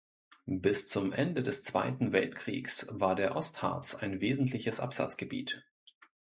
[0.47, 5.63] Bis zum Ende des Zweiten Weltkriegs war der Ostharz ein wesentliches Absatzgebiet.